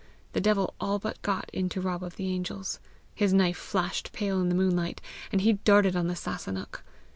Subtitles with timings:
[0.33, 2.79] The devil all but got into Rob of the Angels.
[3.13, 4.99] His knife flashed pale in the moonlight,
[5.31, 6.81] and he darted on the Sasunnach.